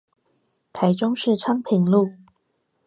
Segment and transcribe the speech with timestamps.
[0.73, 2.13] 台中市昌平路